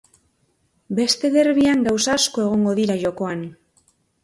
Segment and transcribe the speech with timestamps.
[0.99, 3.47] Beste derbian gauza asko egongo dira jokoan.